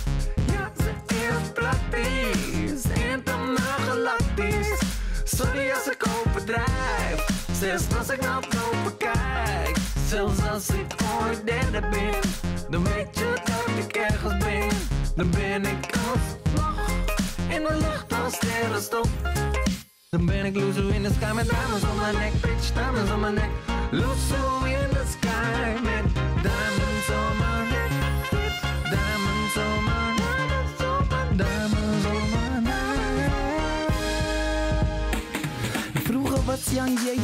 [0.47, 4.81] Ja, ze is praktisch, intergalactisch.
[5.25, 9.77] Sorry als ik overdrijf, zelfs als ik naar boven kijk.
[10.09, 12.15] Zelfs als ik ooit derde ben,
[12.71, 14.69] dan weet je dat ik ergens ben.
[15.17, 16.89] Dan ben ik alsnog
[17.49, 19.09] in de lucht als sterrenstof.
[20.11, 23.21] Dan ben ik loser in the sky met diamonds on my neck, bitch, diamonds on
[23.21, 23.51] my neck.
[23.91, 26.05] Loser in the sky met
[26.43, 27.72] diamonds on my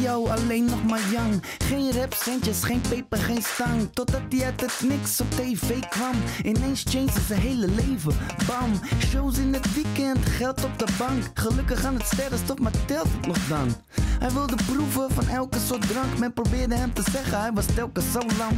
[0.01, 1.43] jou alleen nog maar young.
[1.57, 3.89] Geen rapcentjes, geen peper, geen stang.
[3.93, 6.15] Totdat hij uit het niks op tv kwam.
[6.43, 8.15] Ineens changed zijn hele leven.
[8.47, 11.23] Bam, shows in het weekend, geld op de bank.
[11.33, 13.75] Gelukkig aan het sterrenstof, maar telt nog dan?
[14.19, 16.17] Hij wilde proeven van elke soort drank.
[16.17, 18.57] Men probeerde hem te zeggen, hij was telkens zo lang.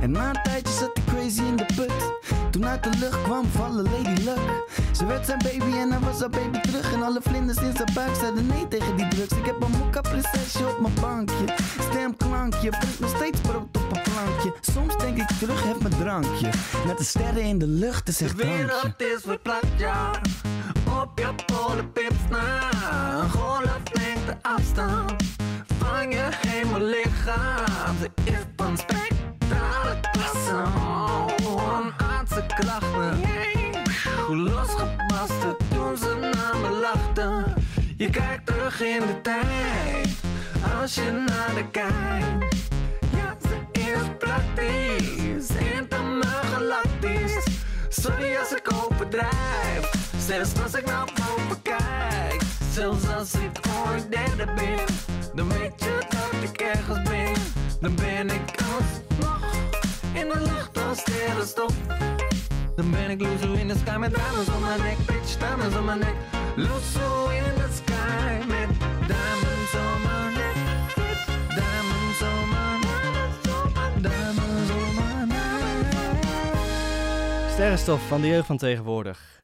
[0.00, 1.92] En na een tijdje zat hij crazy in de put.
[2.50, 4.64] Toen uit de lucht kwam vallen Lady Luck.
[4.92, 6.92] Ze werd zijn baby en hij was haar baby terug.
[6.92, 9.32] En alle vlinders in zijn buik zeiden nee tegen die drugs.
[9.32, 11.44] Ik heb een mokka prinsesje op mijn bankje.
[11.90, 14.52] Stemklankje, brengt nog steeds brood op een plankje.
[14.60, 16.50] Soms denk ik terug, heb mijn drankje.
[16.86, 20.10] Met de sterren in de lucht, is echt De wereld is verplaatst, ja.
[21.02, 22.70] Op je polenpips na.
[23.20, 25.12] Een golflengte afstand
[25.84, 27.96] van je hemellichaam.
[28.00, 28.78] Ze is van.
[31.44, 33.20] Oh, een aardse krachten.
[34.26, 37.54] Hoe losgebarsten toen ze naar me lachten.
[37.96, 40.08] Je kijkt terug in de tijd.
[40.80, 42.56] Als je naar de kijkt.
[43.16, 45.48] Ja, ze is praktisch.
[45.74, 47.46] Intermaal galactisch.
[47.88, 49.90] Sorry als ik overdrijf.
[50.26, 52.49] Zelfs als ik naar boven kijk.
[52.80, 54.78] Zelfs als ik ooit derde ben.
[55.34, 57.32] Dan weet je dat ik ergens ben.
[57.80, 59.54] Dan ben ik alsnog
[60.12, 61.74] in de lucht als sterrenstof.
[62.76, 64.96] Dan ben ik loezo in de sky met diamonds om mijn nek.
[65.06, 66.14] Bitch, diamonds om mijn nek.
[66.56, 66.62] In
[67.54, 68.68] de sky met
[69.06, 70.56] diamonds om mijn nek.
[74.02, 75.42] Diamonds mijn nek.
[77.52, 79.39] Sterrenstof van de jeugd van tegenwoordig.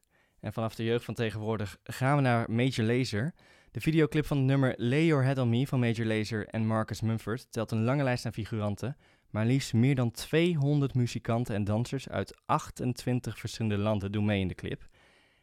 [0.47, 3.33] En vanaf de jeugd van tegenwoordig gaan we naar Major Lazer.
[3.71, 7.01] De videoclip van het nummer Lay Your Head On Me van Major Lazer en Marcus
[7.01, 8.97] Mumford telt een lange lijst aan figuranten,
[9.29, 14.47] maar liefst meer dan 200 muzikanten en dansers uit 28 verschillende landen doen mee in
[14.47, 14.87] de clip.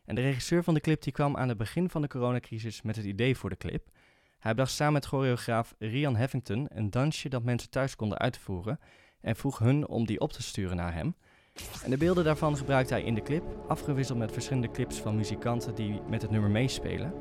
[0.04, 2.96] En de regisseur van de clip die kwam aan het begin van de coronacrisis met
[2.96, 3.88] het idee voor de clip.
[4.38, 8.78] Hij bedacht samen met choreograaf Rian Heffington een dansje dat mensen thuis konden uitvoeren
[9.20, 11.16] en vroeg hun om die op te sturen naar hem.
[11.84, 15.74] En de beelden daarvan gebruikt hij in de clip, afgewisseld met verschillende clips van muzikanten
[15.74, 17.14] die met het nummer meespelen.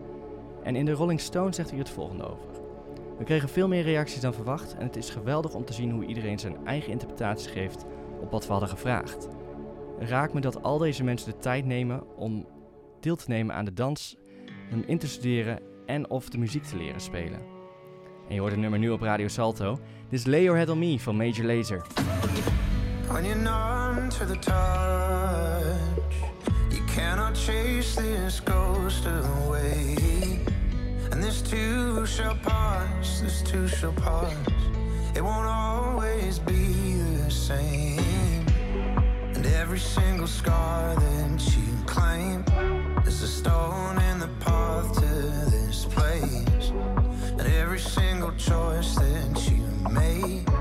[0.64, 2.48] En in de Rolling Stone zegt hij het volgende over.
[3.18, 6.06] We kregen veel meer reacties dan verwacht en het is geweldig om te zien hoe
[6.06, 7.86] iedereen zijn eigen interpretatie geeft
[8.22, 9.28] op wat we hadden gevraagd.
[10.00, 12.48] Raakt me dat al deze mensen de tijd nemen om
[13.00, 14.18] deel te nemen aan de dans,
[14.70, 17.40] hem in te studeren en of de muziek te leren spelen.
[18.28, 19.80] En je hoort het nummer nu op Radio Salto.
[20.10, 21.86] Dit is Lay Your Head On Me van Major Lazer.
[23.14, 26.16] When you're numb to the touch,
[26.72, 30.40] you cannot chase this ghost away.
[31.12, 34.34] And this too shall pass, this too shall pass.
[35.16, 38.48] It won't always be the same.
[39.36, 42.44] And every single scar that you claim
[43.06, 46.72] is a stone in the path to this place.
[47.38, 50.53] And every single choice that you made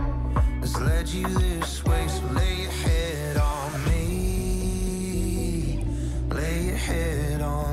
[0.72, 2.06] has led you this way.
[2.08, 5.84] So lay your head on me.
[6.30, 7.71] Lay your head on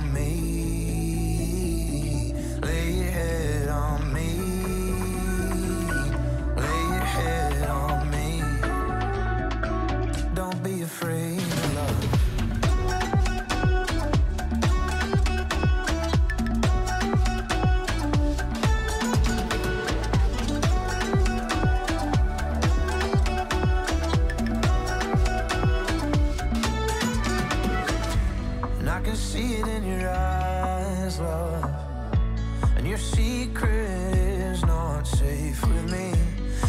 [33.15, 34.17] secret
[34.51, 36.13] is not safe with me.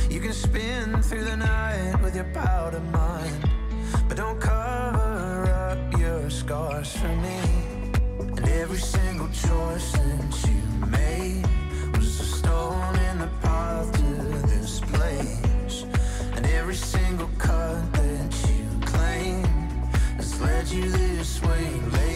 [0.09, 3.49] You can spin through the night with your powder mind.
[4.09, 7.41] But don't cover up your scars for me.
[8.37, 11.47] And every single choice that you made
[11.97, 15.85] was a stone in the path to this place.
[16.37, 19.45] And every single cut that you claim
[20.17, 22.10] has led you this way.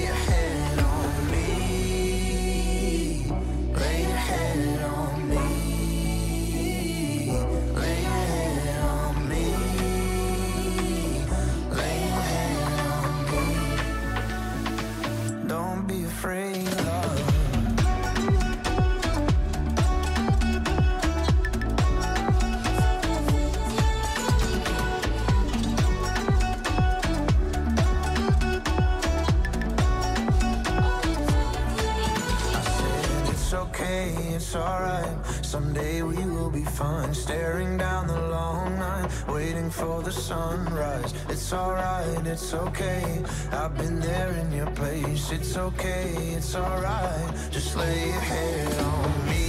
[34.54, 35.44] It's alright.
[35.44, 37.12] Someday we will be fine.
[37.12, 41.12] Staring down the long night, waiting for the sunrise.
[41.28, 43.20] It's alright, it's okay.
[43.50, 45.32] I've been there in your place.
[45.32, 47.34] It's okay, it's alright.
[47.50, 49.43] Just lay your head on me.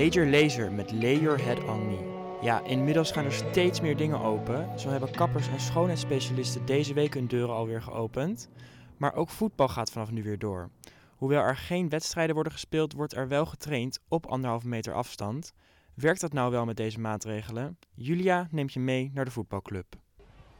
[0.00, 1.98] Major Laser met Lay Your Head On Me.
[2.42, 4.78] Ja, inmiddels gaan er steeds meer dingen open.
[4.78, 8.48] Zo hebben kappers en schoonheidsspecialisten deze week hun deuren alweer geopend.
[8.96, 10.70] Maar ook voetbal gaat vanaf nu weer door.
[11.16, 15.52] Hoewel er geen wedstrijden worden gespeeld, wordt er wel getraind op anderhalve meter afstand.
[15.94, 17.78] Werkt dat nou wel met deze maatregelen?
[17.94, 19.86] Julia neemt je mee naar de voetbalclub.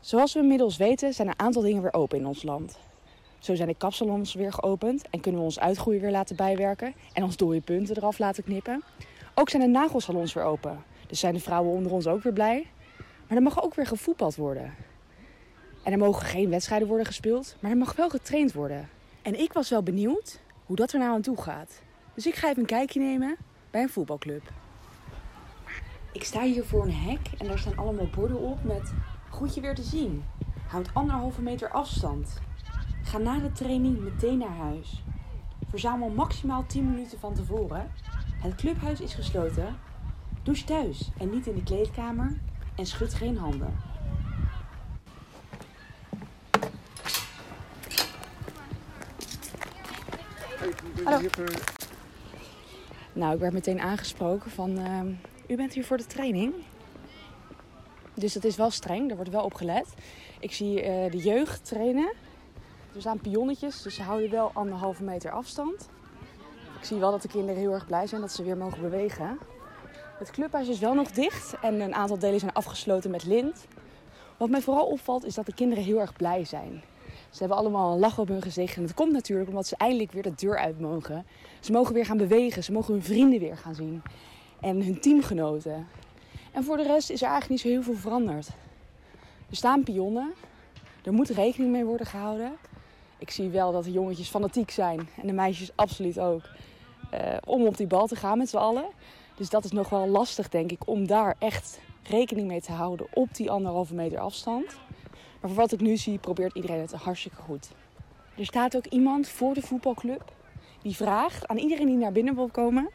[0.01, 2.79] Zoals we inmiddels weten zijn een aantal dingen weer open in ons land.
[3.39, 7.23] Zo zijn de kapsalons weer geopend en kunnen we ons uitgroeien weer laten bijwerken en
[7.23, 8.83] ons dode punten eraf laten knippen.
[9.35, 10.85] Ook zijn de nagelsalons weer open.
[11.07, 12.67] Dus zijn de vrouwen onder ons ook weer blij.
[13.27, 14.75] Maar er mag ook weer gevoetbald worden.
[15.83, 18.89] En er mogen geen wedstrijden worden gespeeld, maar er mag wel getraind worden.
[19.23, 21.83] En ik was wel benieuwd hoe dat er nou aan toe gaat.
[22.15, 23.37] Dus ik ga even een kijkje nemen
[23.71, 24.43] bij een voetbalclub.
[26.13, 28.93] Ik sta hier voor een hek en daar staan allemaal borden op met
[29.29, 30.25] goed je weer te zien.
[30.67, 32.39] Houd anderhalve meter afstand.
[33.03, 35.03] Ga na de training meteen naar huis.
[35.69, 37.91] Verzamel maximaal 10 minuten van tevoren.
[38.41, 39.79] Het clubhuis is gesloten.
[40.43, 42.37] Douche thuis en niet in de kleedkamer.
[42.77, 43.77] En schud geen handen.
[51.05, 51.29] Hallo.
[53.13, 54.79] Nou, ik werd meteen aangesproken van...
[54.79, 55.13] ehm,
[55.49, 56.55] u bent hier voor de training?
[58.15, 59.95] Dus dat is wel streng, daar wordt wel op gelet.
[60.39, 62.13] Ik zie eh, de jeugd trainen.
[62.95, 65.89] Er staan pionnetjes, dus ze houden wel anderhalve meter afstand.
[66.81, 69.39] Ik zie wel dat de kinderen heel erg blij zijn dat ze weer mogen bewegen.
[70.19, 73.67] Het clubhuis is wel nog dicht en een aantal delen zijn afgesloten met lint.
[74.37, 76.83] Wat mij vooral opvalt is dat de kinderen heel erg blij zijn.
[77.31, 78.77] Ze hebben allemaal een lach op hun gezicht.
[78.77, 81.27] En dat komt natuurlijk omdat ze eindelijk weer de deur uit mogen.
[81.61, 82.65] Ze mogen weer gaan bewegen.
[82.65, 84.03] Ze mogen hun vrienden weer gaan zien.
[84.61, 85.89] En hun teamgenoten.
[86.53, 88.49] En voor de rest is er eigenlijk niet zo heel veel veranderd.
[89.51, 90.33] Er staan pionnen.
[91.05, 92.53] Er moet rekening mee worden gehouden.
[93.19, 95.09] Ik zie wel dat de jongetjes fanatiek zijn.
[95.21, 96.43] En de meisjes absoluut ook.
[97.11, 98.85] Eh, om op die bal te gaan met z'n allen.
[99.35, 103.07] Dus dat is nog wel lastig, denk ik, om daar echt rekening mee te houden
[103.15, 104.67] op die anderhalve meter afstand.
[105.41, 107.69] Maar voor wat ik nu zie, probeert iedereen het hartstikke goed.
[108.37, 110.33] Er staat ook iemand voor de voetbalclub
[110.83, 112.91] die vraagt aan iedereen die naar binnen wil komen: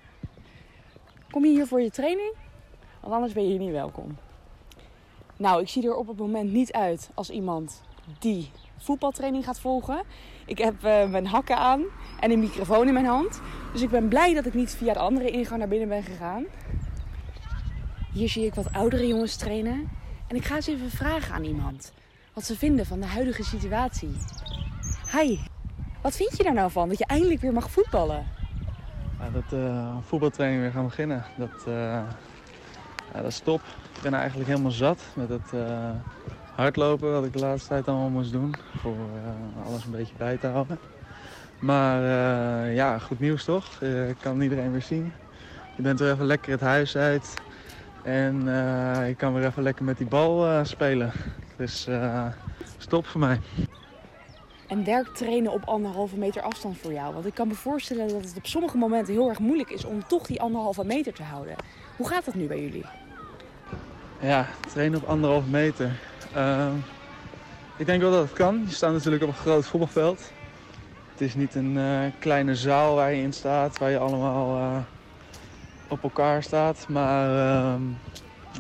[1.31, 2.33] Kom je hier voor je training?
[3.01, 4.17] Want anders ben je hier niet welkom.
[5.37, 7.81] Nou, ik zie er op het moment niet uit als iemand
[8.19, 10.03] die voetbaltraining gaat volgen.
[10.45, 11.83] Ik heb eh, mijn hakken aan
[12.19, 13.41] en een microfoon in mijn hand.
[13.71, 16.45] Dus ik ben blij dat ik niet via de andere ingang naar binnen ben gegaan.
[18.13, 19.89] Hier zie ik wat oudere jongens trainen.
[20.27, 21.93] En ik ga eens even vragen aan iemand
[22.33, 24.17] wat ze vinden van de huidige situatie.
[25.11, 25.37] Hi,
[26.01, 28.27] wat vind je daar nou van dat je eindelijk weer mag voetballen?
[29.19, 31.73] Ja, dat eh, voetbaltraining weer gaan beginnen, dat, eh,
[33.13, 33.61] ja, dat is top.
[33.95, 35.53] Ik ben eigenlijk helemaal zat met het
[36.55, 38.55] hardlopen, wat ik de laatste tijd allemaal moest doen.
[38.77, 40.79] Voor eh, alles een beetje bij te houden.
[41.59, 43.81] Maar eh, ja, goed nieuws toch?
[43.81, 45.13] Eh, ik kan iedereen weer zien.
[45.75, 47.33] Je bent weer even lekker het huis uit.
[48.03, 51.11] En eh, ik kan weer even lekker met die bal eh, spelen.
[51.57, 52.25] Dus eh
[52.77, 53.39] stop voor mij.
[54.67, 57.13] En werkt trainen op anderhalve meter afstand voor jou?
[57.13, 60.07] Want ik kan me voorstellen dat het op sommige momenten heel erg moeilijk is om
[60.07, 61.55] toch die anderhalve meter te houden.
[61.97, 62.85] Hoe gaat dat nu bij jullie?
[64.19, 65.91] Ja, trainen op anderhalf meter.
[66.35, 66.75] Ehm,
[67.77, 68.63] ik denk wel dat het kan.
[68.67, 70.31] Je staat natuurlijk op een groot voetbalveld.
[71.11, 74.77] Het is niet een eh, kleine zaal waar je in staat, waar je allemaal eh,
[75.87, 76.85] op elkaar staat.
[76.89, 77.81] Maar ehm,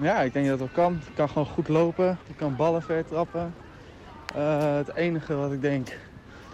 [0.01, 0.99] ja, ik denk dat het wel kan.
[1.07, 2.17] Je kan gewoon goed lopen.
[2.27, 3.53] Je kan ballen ver trappen.
[4.35, 5.87] Eh, het enige wat ik denk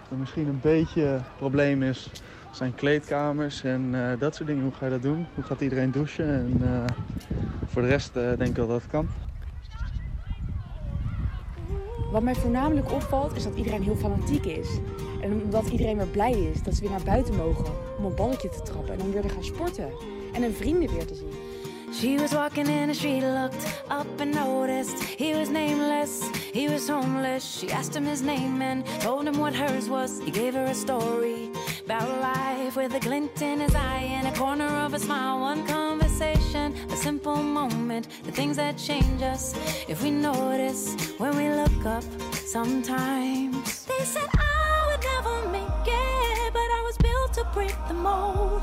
[0.08, 2.10] dat misschien een beetje een probleem is,
[2.50, 4.62] zijn kleedkamers en eh, dat soort dingen.
[4.62, 5.26] Hoe ga je dat doen?
[5.34, 6.28] Hoe gaat iedereen douchen?
[6.28, 6.96] En eh,
[7.66, 9.08] voor de rest eh, denk ik wel dat het kan.
[12.12, 14.68] Wat mij voornamelijk opvalt is dat iedereen heel fanatiek is.
[15.20, 17.64] En omdat iedereen weer blij is dat ze weer naar buiten mogen
[17.98, 19.92] om een balletje te trappen en om weer te gaan sporten.
[20.32, 21.32] En hun vrienden weer te zien.
[21.92, 26.20] She was walking in the street, looked up and noticed he was nameless,
[26.52, 27.58] he was homeless.
[27.58, 30.20] She asked him his name and told him what hers was.
[30.24, 31.50] He gave her a story
[31.84, 35.40] about life with a glint in his eye and a corner of a smile.
[35.40, 35.60] One
[36.00, 36.01] a
[37.02, 39.54] simple moment, the things that change us
[39.88, 43.86] if we notice when we look up sometimes.
[43.86, 48.62] They said I would never make it, but I was built to break the mold.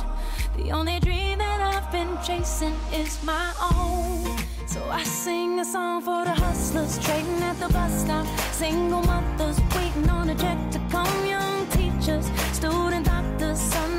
[0.56, 4.38] The only dream that I've been chasing is my own.
[4.68, 8.26] So I sing a song for the hustlers trading at the bus stop.
[8.54, 11.26] Single mothers waiting on a check to come.
[11.26, 13.99] Young teachers, student doctors, sons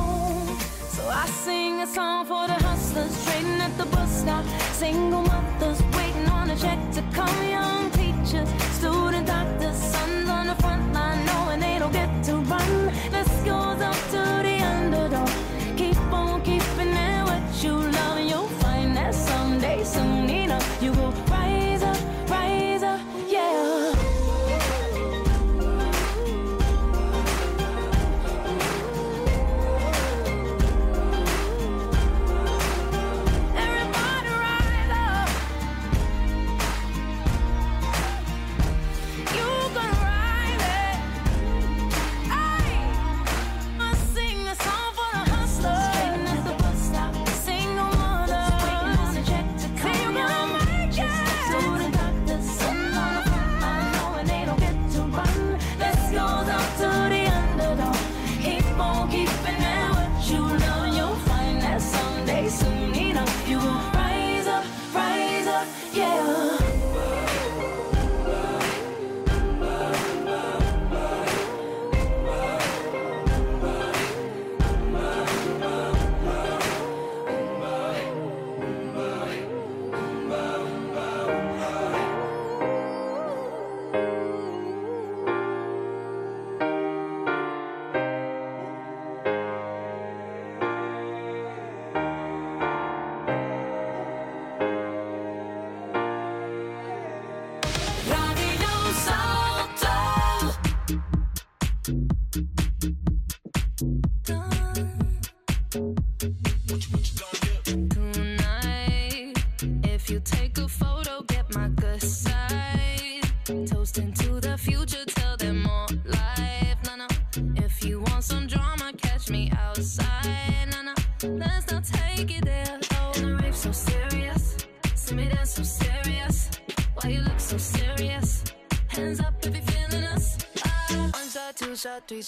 [1.13, 4.45] I sing a song for the hustlers trading at the bus stop.
[4.73, 7.49] Single mothers waiting on a check to come.
[7.49, 7.70] Young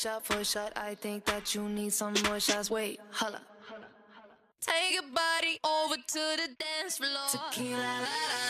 [0.03, 0.73] shot, three shot.
[0.75, 2.69] I think that you need some more shots.
[2.69, 3.39] Wait, holla.
[4.59, 7.27] Take your body over to the dance floor.
[7.31, 8.42] Tequila, la, la, la.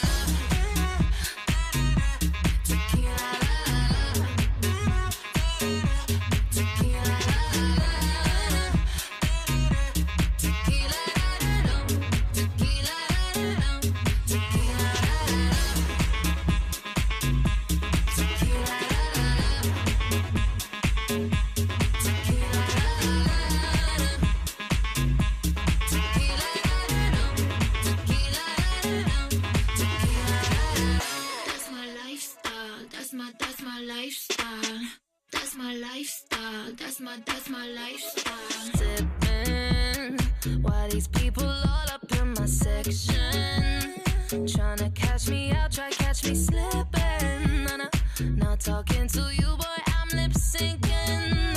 [48.64, 49.80] Talking to you, boy.
[49.88, 51.54] I'm lip syncing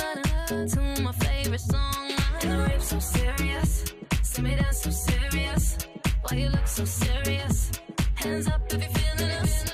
[0.47, 2.11] to my favorite song.
[2.41, 3.85] And the rave so serious.
[4.23, 5.77] See me dance so serious.
[6.23, 7.71] Why you look so serious?
[8.15, 9.71] Hands up if you're feeling us.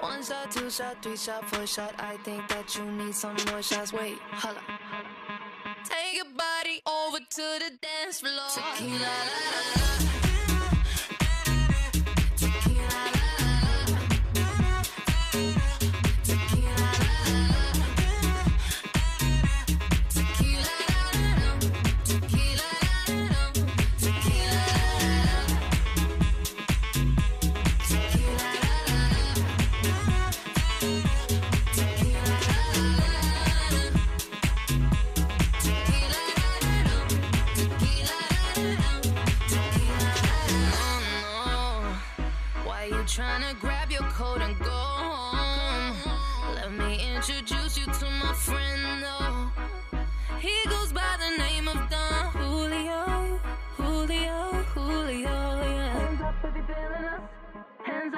[0.00, 1.94] One shot, two shot, three shot, four shot.
[1.98, 3.92] I think that you need some more shots.
[3.94, 4.60] Wait, holla.
[6.86, 8.48] Over to the dance floor.
[8.54, 10.09] Tequila, la, la, la.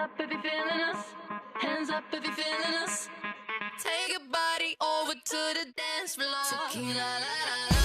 [0.03, 1.15] up if you're feeling us.
[1.61, 3.09] Hands up if you're feeling us.
[3.79, 6.27] Take your body over to the dance floor.
[6.51, 7.07] Tequila, la,
[7.47, 7.82] la, la.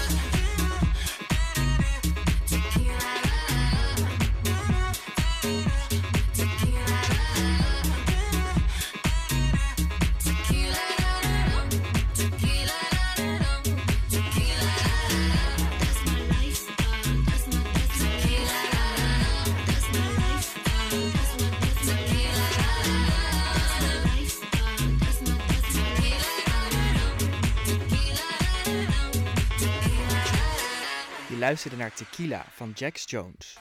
[31.48, 33.58] Luisterde naar Tequila van Jax Jones.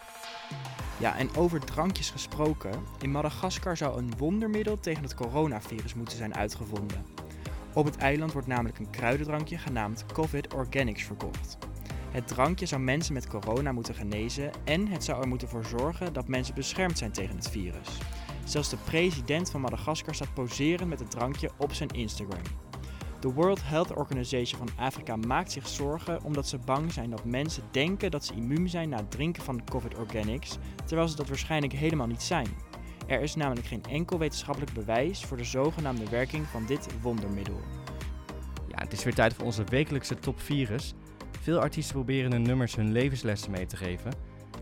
[0.99, 2.73] Ja, en over drankjes gesproken.
[3.01, 7.07] In Madagaskar zou een wondermiddel tegen het coronavirus moeten zijn uitgevonden.
[7.75, 11.59] Op het eiland wordt namelijk een kruidendrankje genaamd COVID Organics verkocht.
[12.11, 16.13] Het drankje zou mensen met corona moeten genezen en het zou er moeten voor zorgen
[16.13, 17.89] dat mensen beschermd zijn tegen het virus.
[18.45, 22.66] Zelfs de president van Madagaskar staat poseren met het drankje op zijn Instagram.
[23.21, 27.63] De World Health Organization van Afrika maakt zich zorgen omdat ze bang zijn dat mensen
[27.71, 31.73] denken dat ze immuun zijn na het drinken van COVID Organics, terwijl ze dat waarschijnlijk
[31.73, 32.47] helemaal niet zijn.
[33.07, 37.61] Er is namelijk geen enkel wetenschappelijk bewijs voor de zogenaamde werking van dit wondermiddel.
[38.69, 40.95] Ja, het is weer tijd voor onze wekelijkse top virus.
[41.41, 44.13] Veel artiesten proberen hun nummers hun levenslessen mee te geven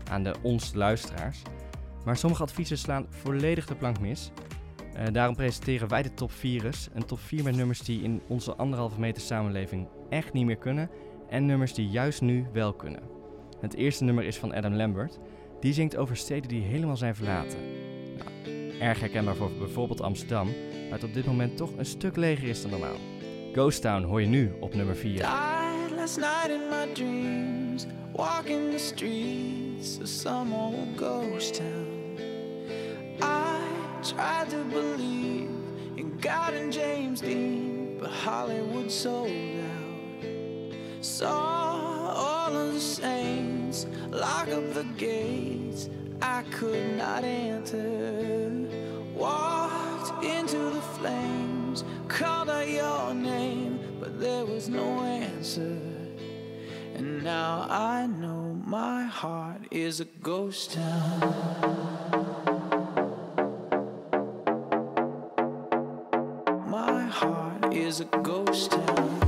[0.09, 1.41] aan de ons luisteraars.
[2.05, 4.31] Maar sommige adviezen slaan volledig de plank mis.
[4.95, 6.87] Eh, daarom presenteren wij de top virus.
[6.93, 10.89] Een top 4 met nummers die in onze anderhalve meter samenleving echt niet meer kunnen.
[11.29, 13.01] En nummers die juist nu wel kunnen.
[13.59, 15.19] Het eerste nummer is van Adam Lambert.
[15.59, 17.59] Die zingt over steden die helemaal zijn verlaten.
[18.17, 20.47] Nou, erg herkenbaar voor bijvoorbeeld Amsterdam,
[20.89, 22.97] waar het op dit moment toch een stuk leger is dan normaal.
[23.53, 25.11] Ghost Town hoor je nu op nummer 4.
[25.11, 31.85] Died last night in my dreams, walking streets some old ghost town.
[34.05, 35.49] Tried to believe
[35.97, 41.03] in God and James Dean, but Hollywood sold out.
[41.03, 45.89] Saw all of the saints lock up the gates
[46.21, 48.67] I could not enter.
[49.15, 55.79] Walked into the flames, called out your name, but there was no answer.
[56.93, 61.94] And now I know my heart is a ghost town.
[67.85, 69.24] Is a ghost town.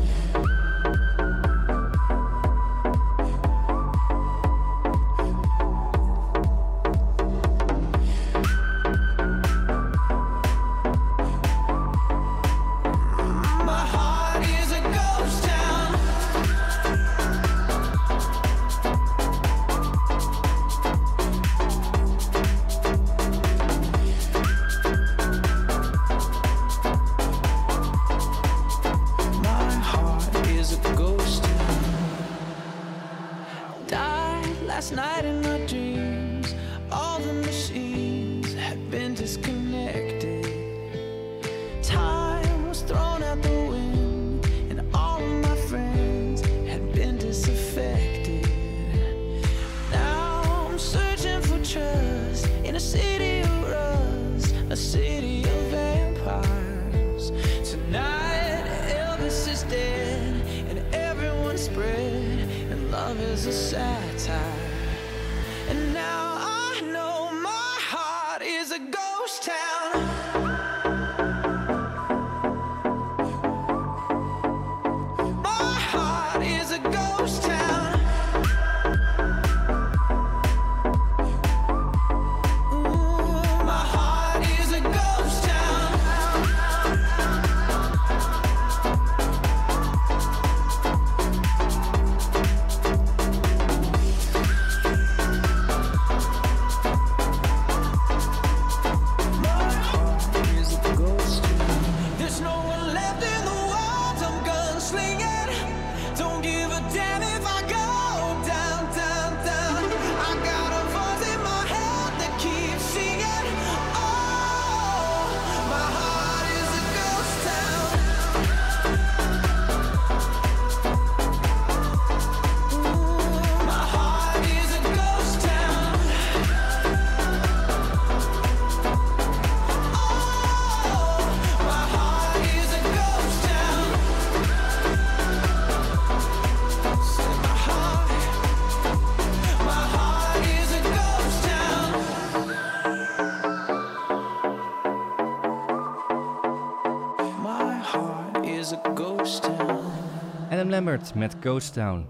[151.16, 152.08] Met Ghost Town.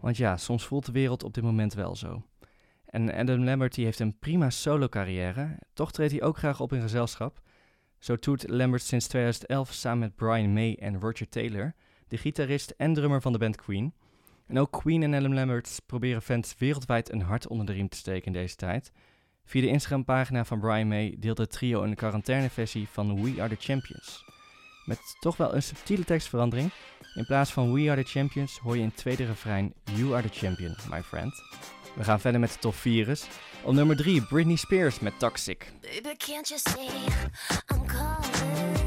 [0.00, 2.22] Want ja, soms voelt de wereld op dit moment wel zo.
[2.84, 6.80] En Adam Lambert heeft een prima solo carrière, toch treedt hij ook graag op in
[6.80, 7.40] gezelschap.
[7.98, 11.74] Zo toert Lambert sinds 2011 samen met Brian May en Roger Taylor,
[12.08, 13.94] de gitarist en drummer van de band Queen.
[14.46, 17.96] En ook Queen en Adam Lambert proberen fans wereldwijd een hart onder de riem te
[17.96, 18.92] steken in deze tijd.
[19.44, 23.62] Via de Instagram-pagina van Brian May deelt het trio een quarantaineversie van We Are The
[23.62, 24.24] Champions.
[24.84, 26.70] Met toch wel een subtiele tekstverandering.
[27.18, 30.38] In plaats van We Are The Champions hoor je in tweede refrein You Are The
[30.38, 31.42] Champion, my friend.
[31.96, 33.26] We gaan verder met de top 4's.
[33.62, 35.72] Op nummer 3 Britney Spears met Toxic.
[36.16, 36.50] Can't
[37.70, 38.77] I'm calling?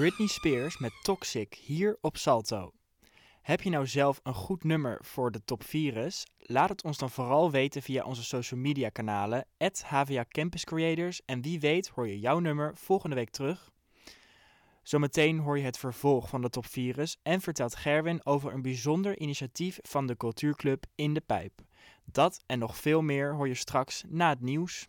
[0.00, 2.72] Britney Spears met Toxic hier op Salto.
[3.42, 6.26] Heb je nou zelf een goed nummer voor de top 4's?
[6.38, 9.46] Laat het ons dan vooral weten via onze social media kanalen
[9.84, 13.70] HVA Campus Creators en wie weet hoor je jouw nummer volgende week terug.
[14.82, 19.18] Zometeen hoor je het vervolg van de top 4's en vertelt Gerwin over een bijzonder
[19.18, 21.60] initiatief van de Cultuurclub In de Pijp.
[22.04, 24.88] Dat en nog veel meer hoor je straks na het nieuws.